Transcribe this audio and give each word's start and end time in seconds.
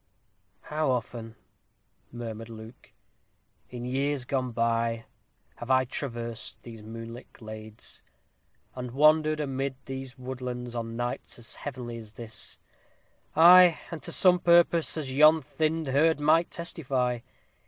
"How 0.61 0.89
often," 0.89 1.35
murmured 2.11 2.49
Luke, 2.49 2.91
"in 3.69 3.85
years 3.85 4.25
gone 4.25 4.51
by, 4.51 5.05
have 5.57 5.69
I 5.69 5.85
traversed 5.85 6.63
these 6.63 6.81
moonlit 6.81 7.31
glades, 7.33 8.01
and 8.73 8.89
wandered 8.89 9.39
amidst 9.39 9.85
these 9.85 10.17
woodlands, 10.17 10.73
on 10.73 10.95
nights 10.95 11.53
heavenly 11.53 11.99
as 11.99 12.13
this 12.13 12.57
ay, 13.35 13.79
and 13.91 14.01
to 14.01 14.11
some 14.11 14.39
purpose, 14.39 14.97
as 14.97 15.11
yon 15.13 15.39
thinned 15.39 15.85
herd 15.85 16.19
might 16.19 16.49
testify! 16.49 17.19